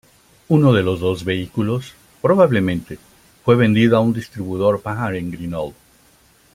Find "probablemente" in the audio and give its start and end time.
2.23-2.97